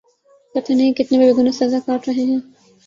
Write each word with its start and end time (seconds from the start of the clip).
پتا 0.55 0.73
نہیں 0.73 0.93
کتنے 0.93 1.17
بے 1.17 1.31
گنا 1.37 1.51
سزا 1.51 1.79
کاٹ 1.85 2.01
رہے 2.07 2.23
ہیں 2.23 2.39